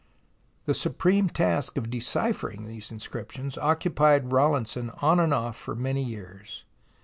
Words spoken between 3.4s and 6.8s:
occupied Rawlinson on and off for many years.